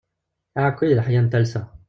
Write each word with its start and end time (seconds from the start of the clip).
Aεekki 0.57 0.87
d 0.89 0.91
leḥya 0.97 1.21
n 1.21 1.27
talsa. 1.31 1.61